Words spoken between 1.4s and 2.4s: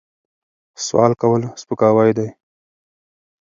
سپکاوی دی.